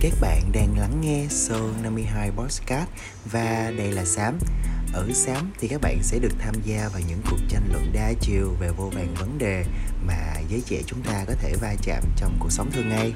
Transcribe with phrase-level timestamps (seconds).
[0.00, 2.88] Các bạn đang lắng nghe show 52 Podcast
[3.32, 4.38] và đây là Sám.
[4.94, 8.12] Ở Sám thì các bạn sẽ được tham gia vào những cuộc tranh luận đa
[8.20, 9.64] chiều về vô vàng vấn đề
[10.06, 13.12] mà giới trẻ chúng ta có thể va chạm trong cuộc sống thường ngày.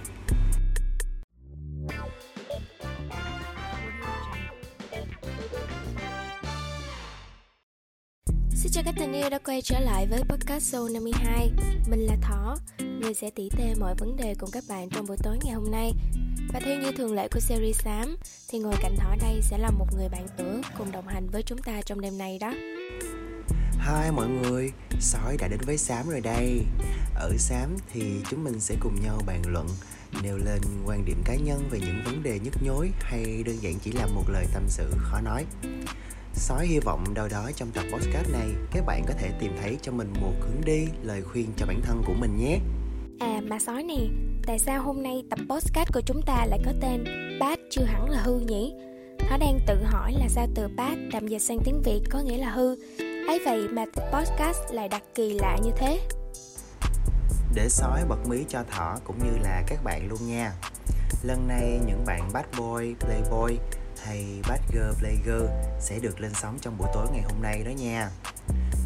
[8.54, 11.50] Xin chào các tình yêu đã quay trở lại với podcast show 52
[11.90, 12.56] Mình là Thỏ,
[13.02, 15.70] người sẽ tỉ tê mọi vấn đề cùng các bạn trong buổi tối ngày hôm
[15.70, 15.92] nay.
[16.52, 18.16] Và theo như thường lệ của series xám,
[18.48, 21.42] Thì ngồi cạnh Thỏ đây sẽ là một người bạn tử cùng đồng hành với
[21.42, 22.54] chúng ta trong đêm nay đó.
[23.72, 24.70] Hi mọi người,
[25.00, 26.64] sói đã đến với Sám rồi đây.
[27.14, 29.66] Ở Sám thì chúng mình sẽ cùng nhau bàn luận
[30.22, 33.74] Nêu lên quan điểm cá nhân về những vấn đề nhức nhối Hay đơn giản
[33.82, 35.46] chỉ là một lời tâm sự khó nói.
[36.34, 39.76] Sói hy vọng đâu đó trong tập podcast này Các bạn có thể tìm thấy
[39.82, 42.58] cho mình một hướng đi, lời khuyên cho bản thân của mình nhé.
[43.22, 44.06] À mà sói nè,
[44.46, 47.04] tại sao hôm nay tập podcast của chúng ta lại có tên
[47.40, 48.74] Bad chưa hẳn là hư nhỉ?
[49.30, 52.38] Nó đang tự hỏi là sao từ bad tạm dịch sang tiếng Việt có nghĩa
[52.38, 52.76] là hư.
[53.28, 56.00] Ấy vậy mà podcast lại đặt kỳ lạ như thế.
[57.54, 60.52] Để sói bật mí cho thỏ cũng như là các bạn luôn nha.
[61.22, 63.58] Lần này những bạn bad boy, playboy
[64.04, 65.46] hay bad girl, playgirl
[65.80, 68.10] sẽ được lên sóng trong buổi tối ngày hôm nay đó nha.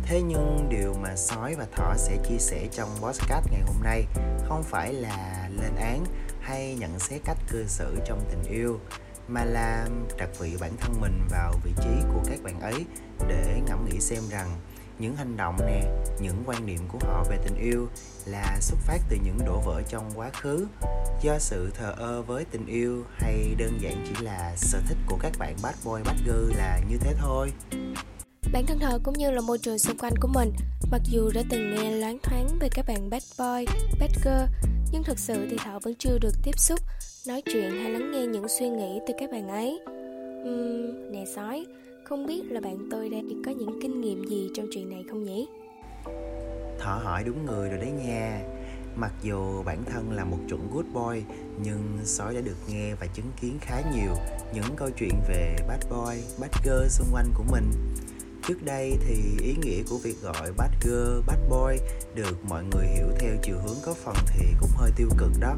[0.09, 4.05] Thế nhưng điều mà sói và thỏ sẽ chia sẻ trong podcast ngày hôm nay
[4.49, 6.05] không phải là lên án
[6.41, 8.81] hay nhận xét cách cư xử trong tình yêu,
[9.29, 12.85] mà là đặt vị bản thân mình vào vị trí của các bạn ấy
[13.29, 14.51] để ngẫm nghĩ xem rằng
[14.99, 15.83] những hành động nè,
[16.21, 17.89] những quan niệm của họ về tình yêu
[18.27, 20.67] là xuất phát từ những đổ vỡ trong quá khứ
[21.23, 25.19] do sự thờ ơ với tình yêu hay đơn giản chỉ là sở thích của
[25.21, 27.53] các bạn bad boy, bad girl là như thế thôi.
[28.53, 30.53] Bản thân thờ cũng như là môi trường xung quanh của mình
[30.91, 35.03] Mặc dù đã từng nghe loáng thoáng về các bạn bad boy, bad girl Nhưng
[35.03, 36.81] thực sự thì Thảo vẫn chưa được tiếp xúc
[37.27, 39.81] Nói chuyện hay lắng nghe những suy nghĩ từ các bạn ấy.
[40.43, 41.67] Uhm, Nè sói,
[42.05, 45.25] không biết là bạn tôi đây có những kinh nghiệm gì trong chuyện này không
[45.25, 45.47] nhỉ?
[46.79, 48.41] Thỏ hỏi đúng người rồi đấy nha.
[48.97, 51.23] Mặc dù bản thân là một chuẩn good boy
[51.63, 54.15] Nhưng sói đã được nghe và chứng kiến khá nhiều
[54.55, 57.73] Những câu chuyện về bad boy, bad girl xung quanh của mình.
[58.47, 61.77] Trước đây thì ý nghĩa của việc gọi bad girl, bad boy
[62.15, 65.57] Được mọi người hiểu theo chiều hướng có phần thì cũng hơi tiêu cực đó.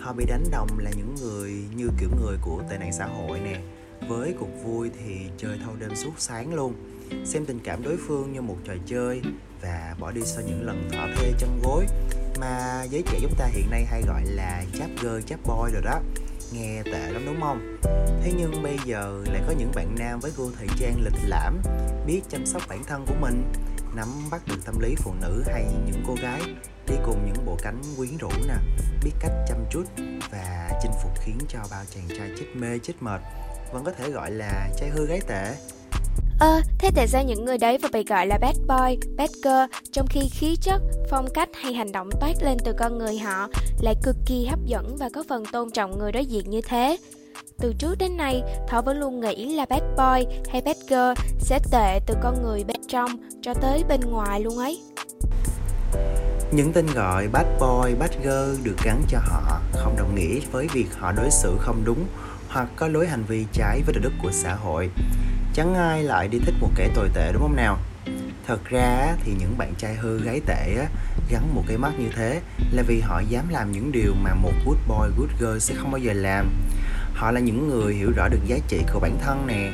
[0.00, 3.40] Họ bị đánh đồng là những người như kiểu người của tệ nạn xã hội
[3.40, 3.60] nè.
[4.08, 6.74] Với cuộc vui thì chơi thâu đêm suốt sáng luôn
[7.24, 9.22] Xem tình cảm đối phương như một trò chơi
[9.62, 11.86] Và bỏ đi sau những lần thỏa thuê chân gối.
[12.40, 15.82] Mà giới trẻ chúng ta hiện nay hay gọi là chap girl, chap boy rồi
[15.82, 16.00] đó.
[16.52, 17.76] Nghe tệ lắm đúng không?
[18.22, 21.62] Thế nhưng bây giờ lại có những bạn nam với gu thời trang lịch lãm
[22.06, 23.52] Biết chăm sóc bản thân của mình
[23.96, 26.40] Nắm bắt được tâm lý phụ nữ hay những cô gái
[26.88, 28.54] Đi cùng những bộ cánh quyến rũ nè
[29.04, 29.84] Biết cách chăm chút
[30.30, 33.20] và chinh phục khiến cho bao chàng trai chết mê chết mệt
[33.72, 35.54] Vẫn có thể gọi là trai hư gái tệ
[36.40, 39.76] Ơ, thế tại sao những người đấy phải bị gọi là bad boy, bad girl
[39.92, 43.48] trong khi khí chất, phong cách hay hành động toát lên từ con người họ
[43.80, 46.96] lại cực kỳ hấp dẫn và có phần tôn trọng người đối diện như thế?
[47.58, 51.58] Từ trước đến nay, Thọ vẫn luôn nghĩ là bad boy hay bad girl sẽ
[51.70, 53.10] tệ từ con người bên trong
[53.42, 54.82] cho tới bên ngoài luôn ấy.
[56.52, 60.68] Những tên gọi bad boy, bad girl được gắn cho họ không đồng nghĩa với
[60.72, 62.06] việc họ đối xử không đúng
[62.48, 64.90] hoặc có lối hành vi trái với đạo đức của xã hội.
[65.54, 67.78] Chẳng ai lại đi thích một kẻ tồi tệ đúng không nào?
[68.46, 70.86] Thật ra thì những bạn trai hư gái tệ
[71.30, 72.40] gắn một cái mắt như thế
[72.72, 75.90] là vì họ dám làm những điều mà một good boy, good girl sẽ không
[75.90, 76.50] bao giờ làm.
[77.14, 79.72] Họ là những người hiểu rõ được giá trị của bản thân nè,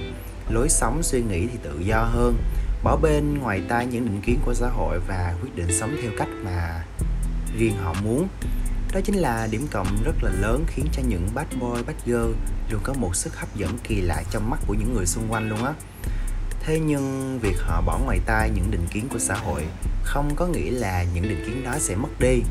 [0.50, 2.36] lối sống suy nghĩ thì tự do hơn,
[2.82, 6.10] bỏ bên ngoài tai những định kiến của xã hội và quyết định sống theo
[6.18, 6.84] cách mà
[7.58, 8.28] riêng họ muốn.
[8.92, 12.32] Đó chính là điểm cộng rất là lớn khiến cho những bad boy, bad girl
[12.70, 15.48] luôn có một sức hấp dẫn kỳ lạ trong mắt của những người xung quanh
[15.48, 15.72] luôn á.
[16.64, 19.64] Thế nhưng việc họ bỏ ngoài tai những định kiến của xã hội
[20.02, 22.42] không có nghĩa là những định kiến đó sẽ mất đi.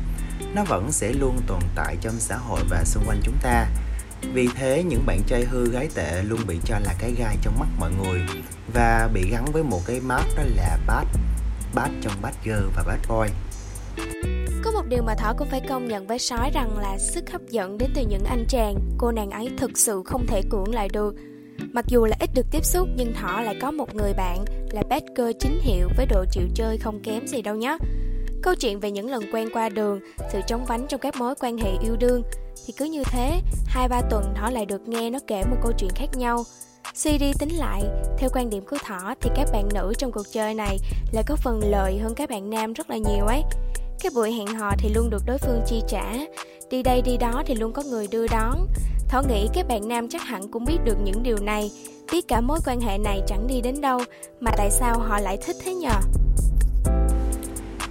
[0.54, 3.66] Nó vẫn sẽ luôn tồn tại trong xã hội và xung quanh chúng ta
[4.32, 7.58] vì thế những bạn trai hư gái tệ luôn bị cho là cái gai trong
[7.60, 8.20] mắt mọi người
[8.74, 11.06] và bị gắn với một cái mát đó là bad
[11.74, 13.28] bad trong bad girl và bad boy
[14.64, 17.40] có một điều mà Thỏ cũng phải công nhận với sói rằng là sức hấp
[17.48, 20.88] dẫn đến từ những anh chàng, cô nàng ấy thực sự không thể cưỡng lại
[20.92, 21.14] được.
[21.72, 24.82] Mặc dù là ít được tiếp xúc nhưng Thỏ lại có một người bạn là
[24.88, 27.76] bad girl chính hiệu với độ chịu chơi không kém gì đâu nhé.
[28.42, 30.00] Câu chuyện về những lần quen qua đường,
[30.32, 32.22] sự chống vánh trong các mối quan hệ yêu đương
[32.66, 35.72] thì cứ như thế, hai ba tuần Thỏ lại được nghe nó kể một câu
[35.78, 36.44] chuyện khác nhau.
[36.94, 37.82] Suy đi tính lại,
[38.18, 40.78] theo quan điểm của Thỏ thì các bạn nữ trong cuộc chơi này
[41.12, 43.42] lại có phần lợi hơn các bạn nam rất là nhiều ấy.
[44.00, 46.14] Cái buổi hẹn hò thì luôn được đối phương chi trả
[46.70, 48.66] Đi đây đi đó thì luôn có người đưa đón
[49.10, 51.70] Thỏ nghĩ các bạn nam chắc hẳn cũng biết được những điều này,
[52.12, 54.00] biết cả mối quan hệ này chẳng đi đến đâu,
[54.40, 55.94] mà tại sao họ lại thích thế nhờ?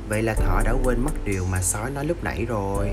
[0.10, 2.90] Vậy là Thỏ đã quên mất điều mà sói nói lúc nãy rồi.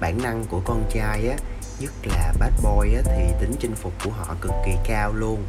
[0.00, 1.36] Bản năng của con trai á,
[1.80, 5.42] nhất là bad boy á, thì tính chinh phục của họ cực kỳ cao luôn.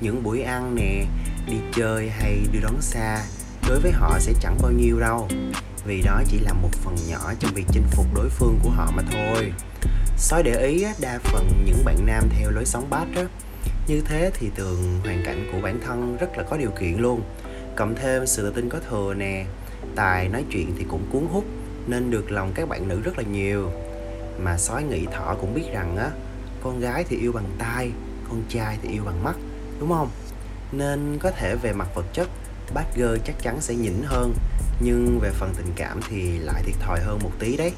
[0.00, 1.04] Những buổi ăn nè,
[1.46, 3.24] đi chơi hay đưa đón xa,
[3.68, 5.28] đối với họ sẽ chẳng bao nhiêu đâu.
[5.84, 8.90] Vì đó chỉ là một phần nhỏ trong việc chinh phục đối phương của họ
[8.96, 9.52] mà thôi.
[10.16, 13.24] Sói để ý á, đa phần những bạn nam theo lối sống bad á,
[13.86, 17.22] như thế thì thường hoàn cảnh của bản thân rất là có điều kiện luôn
[17.76, 19.44] cộng thêm sự tự tin có thừa nè
[19.96, 21.44] tài nói chuyện thì cũng cuốn hút
[21.90, 23.70] nên được lòng các bạn nữ rất là nhiều.
[24.38, 26.10] Mà sói nghĩ thỏ cũng biết rằng á,
[26.62, 27.90] con gái thì yêu bằng tai,
[28.28, 29.36] con trai thì yêu bằng mắt,
[29.80, 30.08] đúng không?
[30.72, 32.28] Nên có thể về mặt vật chất
[32.74, 34.34] bát gơ chắc chắn sẽ nhỉnh hơn,
[34.80, 37.72] nhưng về phần tình cảm thì lại thiệt thòi hơn một tí đấy.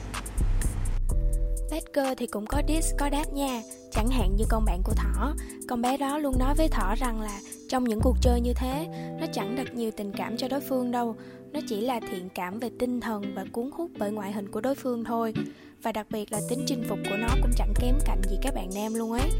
[1.70, 3.62] Bát gơ thì cũng có dis, có đáp nha.
[3.92, 5.34] Chẳng hạn như con bạn của Thỏ,
[5.68, 8.86] Con bé đó luôn nói với Thỏ rằng là Trong những cuộc chơi như thế,
[9.20, 11.16] Nó chẳng đặt nhiều tình cảm cho đối phương đâu.
[11.52, 14.60] Nó chỉ là thiện cảm về tinh thần Và cuốn hút bởi ngoại hình của
[14.60, 15.34] đối phương thôi.
[15.82, 18.54] Và đặc biệt là tính chinh phục của nó Cũng chẳng kém cạnh gì các
[18.54, 19.30] bạn nam luôn ấy.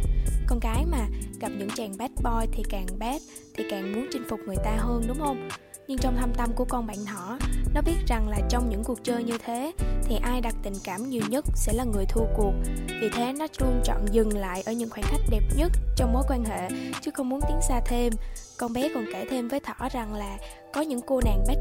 [0.47, 1.07] Con gái mà,
[1.41, 3.23] gặp những chàng bad boy Thì càng bad,
[3.55, 5.49] Thì càng muốn chinh phục người ta hơn, đúng không?
[5.89, 7.39] Nhưng trong thâm tâm của con bạn thỏ
[7.75, 9.73] nó biết rằng là trong những cuộc chơi như thế,
[10.05, 12.53] thì ai đặt tình cảm nhiều nhất sẽ là người thua cuộc.
[13.01, 16.23] Vì thế nó luôn chọn dừng lại ở những khoảnh khắc đẹp nhất trong mối
[16.29, 16.69] quan hệ,
[17.01, 18.13] chứ không muốn tiến xa thêm.
[18.59, 20.39] Con bé còn kể thêm với thỏ rằng là
[20.75, 21.59] có những cô nàng bad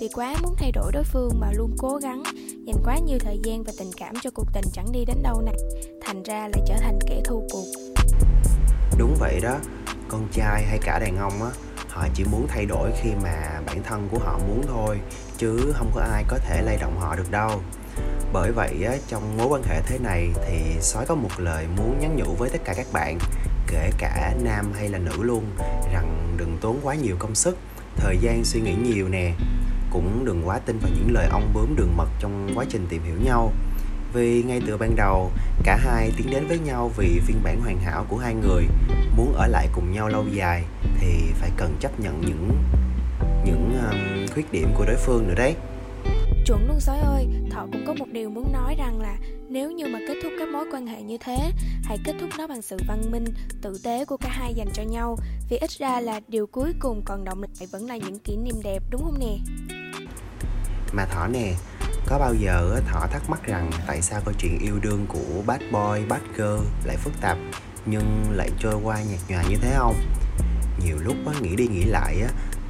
[0.00, 2.22] vì quá muốn thay đổi đối phương mà luôn cố gắng
[2.66, 5.40] dành quá nhiều thời gian và tình cảm cho cuộc tình chẳng đi đến đâu
[5.40, 5.54] này
[6.02, 7.64] thành ra lại trở thành kẻ thua cuộc.
[8.98, 9.58] Đúng vậy đó.
[10.08, 11.50] Con trai hay cả đàn ông á
[11.88, 15.00] họ chỉ muốn thay đổi khi mà bản thân của họ muốn thôi
[15.38, 17.50] chứ không có ai có thể lay động họ được đâu.
[18.32, 21.98] Bởi vậy á, trong mối quan hệ thế này thì sói có một lời muốn
[22.00, 23.18] nhắn nhủ với tất cả các bạn
[23.66, 25.44] kể cả nam hay là nữ luôn
[25.92, 27.58] rằng đừng tốn quá nhiều công sức
[27.96, 29.32] thời gian suy nghĩ nhiều nè
[29.90, 33.02] cũng đừng quá tin vào những lời ong bướm đường mật trong quá trình tìm
[33.04, 33.52] hiểu nhau.
[34.12, 35.30] Vì ngay từ ban đầu
[35.64, 38.64] cả hai tiến đến với nhau vì phiên bản hoàn hảo của hai người.
[39.16, 40.64] Muốn ở lại cùng nhau lâu dài
[40.98, 42.50] thì phải cần chấp nhận những
[43.44, 45.54] những um, khuyết điểm của đối phương nữa đấy.
[46.46, 49.16] Chuẩn luôn sói ơi thọ cũng có một điều muốn nói rằng là
[49.48, 51.52] nếu như mà kết thúc các mối quan hệ như thế
[51.92, 53.24] hãy kết thúc nó bằng sự văn minh,
[53.62, 55.16] tử tế của cả hai dành cho nhau.
[55.48, 58.54] Vì ít ra là điều cuối cùng còn động lại vẫn là những kỷ niệm
[58.64, 59.38] đẹp, đúng không nè?
[60.92, 61.54] Mà thỏ nè,
[62.06, 65.60] có bao giờ thỏ thắc mắc rằng tại sao câu chuyện yêu đương của bad
[65.60, 67.38] boy, bad girl lại phức tạp
[67.86, 69.96] nhưng lại trôi qua nhạt nhòa như thế không?
[70.84, 72.16] Nhiều lúc nghĩ đi nghĩ lại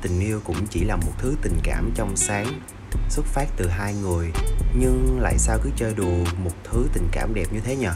[0.02, 2.60] tình yêu cũng chỉ là một thứ tình cảm trong sáng,
[3.08, 4.30] xuất phát từ hai người
[4.78, 7.88] nhưng lại sao cứ chơi đùa một thứ tình cảm đẹp như thế nhỉ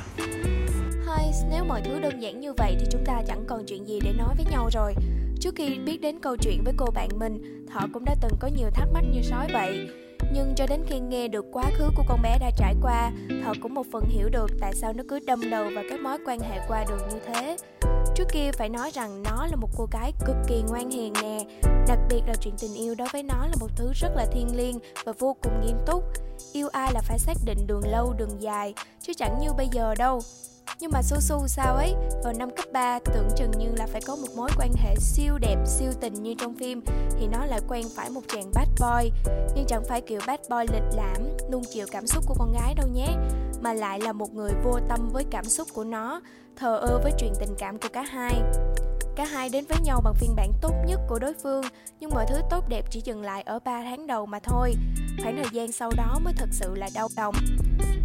[1.50, 4.12] nếu mọi thứ đơn giản như vậy thì chúng ta chẳng còn chuyện gì để
[4.12, 4.94] nói với nhau rồi.
[5.40, 8.48] Trước khi biết đến câu chuyện với cô bạn mình, thọ cũng đã từng có
[8.56, 9.88] nhiều thắc mắc như sói vậy.
[10.32, 13.12] Nhưng cho đến khi nghe được quá khứ của con bé đã trải qua,
[13.44, 16.18] thọ cũng một phần hiểu được tại sao nó cứ đâm đầu vào các mối
[16.26, 17.56] quan hệ qua đường như thế.
[18.14, 21.38] Trước kia phải nói rằng nó là một cô gái cực kỳ ngoan hiền nè,
[21.88, 24.56] đặc biệt là chuyện tình yêu đối với nó là một thứ rất là thiêng
[24.56, 26.04] liêng và vô cùng nghiêm túc.
[26.52, 29.94] Yêu ai là phải xác định đường lâu, đường dài, chứ chẳng như bây giờ
[29.98, 30.20] đâu
[30.80, 31.94] nhưng mà su su sao ấy?
[32.24, 35.38] Vào năm cấp 3 tưởng chừng như là phải có một mối quan hệ siêu
[35.38, 36.80] đẹp, siêu tình như trong phim.
[37.18, 39.10] Thì nó lại quen phải một chàng bad boy.
[39.54, 42.74] Nhưng chẳng phải kiểu bad boy lịch lãm luôn chịu cảm xúc của con gái
[42.74, 43.08] đâu nhé.
[43.60, 46.20] Mà lại là một người vô tâm với cảm xúc của nó,
[46.56, 48.42] thờ ơ với chuyện tình cảm của cả hai.
[49.16, 51.64] Cả hai đến với nhau bằng phiên bản tốt nhất của đối phương,
[52.00, 54.74] nhưng mọi thứ tốt đẹp chỉ dừng lại ở 3 tháng đầu mà thôi.
[55.22, 57.34] Khoảng thời gian sau đó mới thật sự là đau lòng.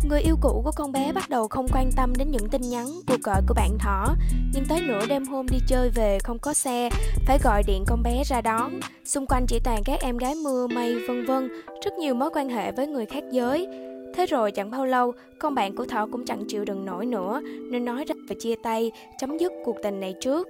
[0.10, 2.88] Người yêu cũ của con bé bắt đầu không quan tâm đến những tin nhắn,
[3.08, 4.16] cuộc gọi của bạn thỏ,
[4.54, 6.90] nhưng tới nửa đêm hôm đi chơi về không có xe,
[7.28, 8.80] phải gọi điện con bé ra đón.
[9.06, 11.50] Xung quanh chỉ toàn các em gái mưa mây vân vân,
[11.84, 13.68] rất nhiều mối quan hệ với người khác giới.
[14.16, 17.42] Thế rồi chẳng bao lâu, con bạn của Thỏ cũng chẳng chịu đựng nổi nữa,
[17.72, 20.48] nên nói ra và chia tay, chấm dứt cuộc tình này trước.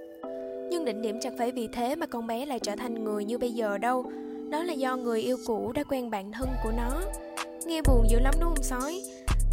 [0.72, 3.38] Nhưng định điểm chẳng phải vì thế mà con bé lại trở thành người như
[3.38, 4.04] bây giờ đâu.
[4.50, 7.02] Đó là do người yêu cũ đã quen bạn thân của nó.
[7.66, 9.02] Nghe buồn dữ lắm đúng không sói?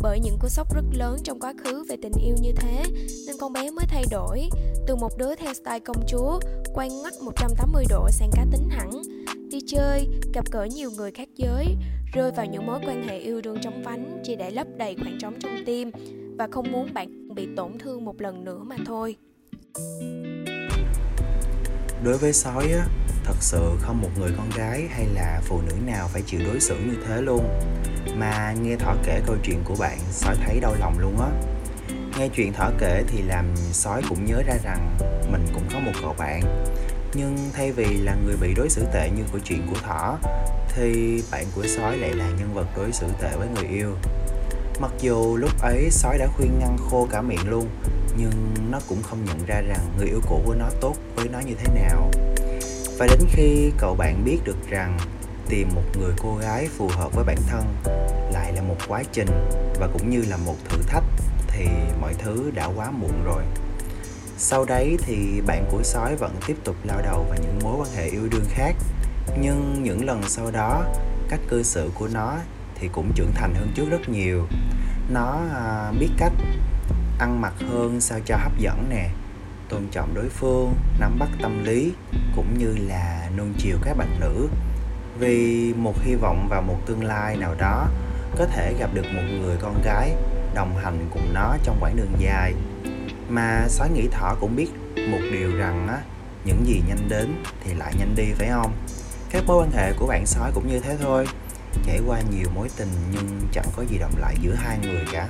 [0.02, 2.84] Bởi những cú sốc rất lớn trong quá khứ về tình yêu như thế
[3.28, 4.50] Nên con bé mới thay đổi.
[4.88, 6.40] Từ một đứa theo style công chúa
[6.74, 8.90] Quay ngắt 180 độ sang cá tính hẳn.
[9.50, 11.66] Đi chơi, gặp gỡ nhiều người khác giới
[12.14, 15.18] Rơi vào những mối quan hệ yêu đương trong vánh Chỉ để lấp đầy khoảng
[15.20, 15.92] trống trong tim
[16.38, 19.16] Và không muốn bạn bị tổn thương một lần nữa mà thôi
[22.04, 22.86] đối với sói á,
[23.24, 26.60] thật sự không một người con gái hay là phụ nữ nào phải chịu đối
[26.60, 27.60] xử như thế luôn.
[28.16, 31.30] Mà nghe thỏ kể câu chuyện của bạn, sói thấy đau lòng luôn á.
[32.18, 34.98] Nghe chuyện thỏ kể thì làm sói cũng nhớ ra rằng
[35.32, 36.42] mình cũng có một cậu bạn.
[37.14, 40.18] Nhưng thay vì là người bị đối xử tệ như của chuyện của thỏ,
[40.76, 43.96] Thì bạn của sói lại là nhân vật đối xử tệ với người yêu.
[44.82, 47.68] Mặc dù lúc ấy sói đã khuyên ngăn khô cả miệng luôn
[48.18, 48.32] nhưng
[48.72, 51.54] nó cũng không nhận ra rằng người yêu cũ của nó tốt với nó như
[51.54, 52.12] thế nào.
[52.98, 54.98] Và đến khi cậu bạn biết được rằng
[55.50, 57.64] tìm một người cô gái phù hợp với bản thân
[58.34, 59.28] lại là một quá trình
[59.80, 61.04] và cũng như là một thử thách
[61.48, 61.66] thì
[62.02, 63.44] mọi thứ đã quá muộn rồi.
[64.38, 67.90] Sau đấy thì bạn của sói vẫn tiếp tục lao đầu vào những mối quan
[67.96, 68.76] hệ yêu đương khác.
[69.42, 70.84] Nhưng những lần sau đó
[71.30, 72.38] cách cư xử của nó
[72.76, 74.48] thì cũng trưởng thành hơn trước rất nhiều.
[75.10, 76.34] Nó à, biết cách
[77.20, 79.10] ăn mặc hơn sao cho hấp dẫn nè.
[79.70, 81.94] Tôn trọng đối phương, nắm bắt tâm lý,
[82.36, 84.48] cũng như là nuông chiều các bạn nữ.
[85.20, 87.88] Vì một hy vọng vào một tương lai nào đó,
[88.38, 90.16] có thể gặp được một người con gái,
[90.54, 92.54] đồng hành cùng nó trong quãng đường dài.
[93.30, 94.70] Mà sói nghĩ thỏ cũng biết
[95.12, 95.98] một điều rằng á,
[96.46, 98.72] những gì nhanh đến thì lại nhanh đi, phải không?
[99.30, 101.26] Các mối quan hệ của bạn sói cũng như thế thôi.
[101.86, 105.28] Trải qua nhiều mối tình nhưng chẳng có gì động lại giữa hai người cả.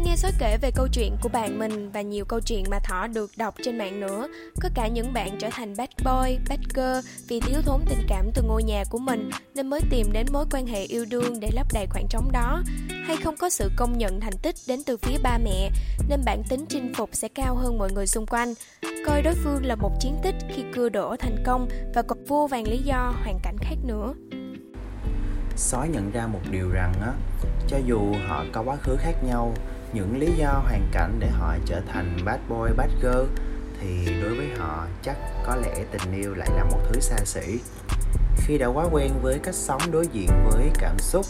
[0.00, 3.06] Nghe Sói kể về câu chuyện của bạn mình và nhiều câu chuyện mà Thỏ
[3.06, 4.28] được đọc trên mạng nữa.
[4.60, 8.30] Có cả những bạn trở thành bad boy, bad girl vì thiếu thốn tình cảm
[8.34, 11.50] từ ngôi nhà của mình nên mới tìm đến mối quan hệ yêu đương để
[11.52, 12.62] lấp đầy khoảng trống đó.
[13.06, 15.70] Hay không có sự công nhận thành tích đến từ phía ba mẹ
[16.08, 18.54] nên bản tính chinh phục sẽ cao hơn mọi người xung quanh.
[19.06, 22.46] Coi đối phương là một chiến tích khi cưa đổ thành công và còn vô
[22.46, 24.14] vàng lý do hoàn cảnh khác nữa
[25.56, 27.12] sói nhận ra một điều rằng á
[27.68, 29.54] cho dù họ có quá khứ khác nhau
[29.94, 33.24] những lý do hoàn cảnh để họ trở thành bad boy bad girl
[33.80, 37.58] thì đối với họ chắc có lẽ tình yêu lại là một thứ xa xỉ.
[38.36, 41.26] Khi đã quá quen với cách sống đối diện với cảm xúc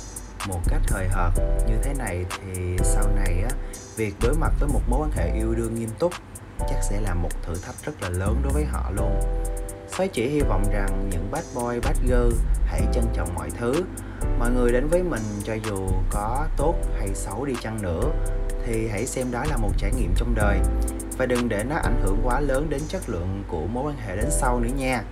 [0.48, 1.32] một cách hời hợt
[1.68, 3.50] như thế này thì sau này á
[3.96, 6.12] việc đối mặt với một mối quan hệ yêu đương nghiêm túc
[6.58, 9.20] chắc sẽ là một thử thách rất là lớn đối với họ luôn.
[9.90, 13.84] Phái chỉ hy vọng rằng những bad boy, bad girl hãy trân trọng mọi thứ.
[14.38, 18.12] Mọi người đến với mình cho dù có tốt hay xấu đi chăng nữa
[18.66, 20.58] thì hãy xem đó là một trải nghiệm trong đời.
[21.18, 24.16] Và đừng để nó ảnh hưởng quá lớn đến chất lượng của mối quan hệ
[24.16, 25.02] đến sau nữa nha.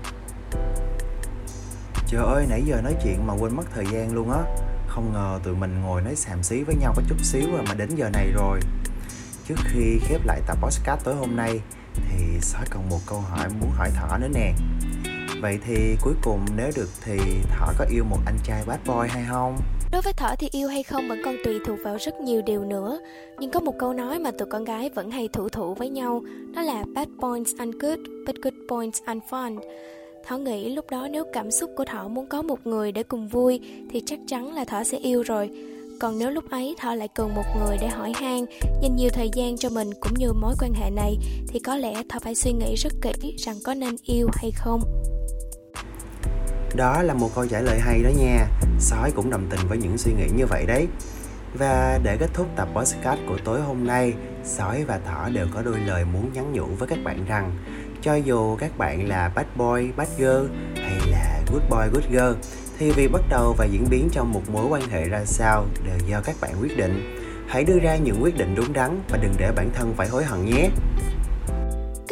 [2.06, 4.40] Trời ơi, nãy giờ nói chuyện mà quên mất thời gian luôn á.
[4.88, 7.74] Không ngờ tụi mình ngồi nói xàm xí với nhau có chút xíu rồi mà
[7.74, 8.60] đến giờ này rồi.
[9.48, 11.60] Trước khi khép lại tập podcast tối hôm nay
[11.94, 14.52] Thì sói còn một câu hỏi muốn hỏi Thỏ nữa nè.
[15.40, 17.18] Vậy thì cuối cùng nếu được thì
[17.50, 19.60] Thỏ có yêu một anh trai bad boy hay không?
[19.92, 22.64] Đối với Thỏ thì yêu hay không vẫn còn tùy thuộc vào rất nhiều điều
[22.64, 22.98] nữa.
[23.38, 26.22] Nhưng có một câu nói mà tụi con gái vẫn hay thủ thủ với nhau
[26.54, 29.58] Đó là bad points ungood, but good points unfun
[30.24, 33.28] Thỏ nghĩ lúc đó nếu cảm xúc của Thỏ muốn có một người để cùng
[33.28, 35.50] vui Thì chắc chắn là Thỏ sẽ yêu rồi.
[36.00, 38.44] Còn nếu lúc ấy Thỏ lại cần một người để hỏi han
[38.82, 41.16] Dành nhiều thời gian cho mình cũng như mối quan hệ này
[41.48, 44.80] Thì có lẽ Thỏ phải suy nghĩ rất kỹ rằng có nên yêu hay không
[46.74, 48.46] đó là một câu trả lời hay đó nha.
[48.78, 50.86] Sói cũng đồng tình với những suy nghĩ như vậy đấy.
[51.54, 54.14] Và để kết thúc tập podcast của tối hôm nay
[54.44, 57.52] Sói và Thỏ đều có đôi lời muốn nhắn nhủ với các bạn rằng
[58.02, 62.52] Cho dù các bạn là bad boy, bad girl hay là good boy, good girl
[62.78, 66.08] Thì việc bắt đầu và diễn biến trong một mối quan hệ ra sao đều
[66.08, 67.18] do các bạn quyết định.
[67.48, 70.24] Hãy đưa ra những quyết định đúng đắn và đừng để bản thân phải hối
[70.24, 70.68] hận nhé.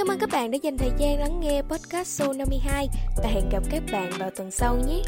[0.01, 3.49] Cảm ơn các bạn đã dành thời gian lắng nghe podcast số 52 và hẹn
[3.53, 5.03] gặp các bạn vào tuần sau nhé.